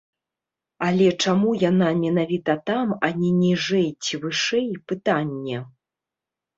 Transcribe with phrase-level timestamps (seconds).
[0.87, 5.67] Але чаму яна менавіта там, а не ніжэй ці вышэй, пытанне.